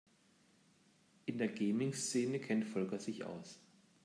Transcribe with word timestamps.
In 1.27 1.37
der 1.37 1.49
Gaming-Szene 1.49 2.39
kennt 2.39 2.65
Volker 2.65 2.97
sich 2.97 3.23
aus. 3.23 3.59